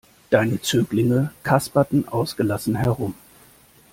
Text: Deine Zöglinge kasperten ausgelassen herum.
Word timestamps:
Deine 0.31 0.59
Zöglinge 0.59 1.29
kasperten 1.43 2.07
ausgelassen 2.07 2.73
herum. 2.75 3.13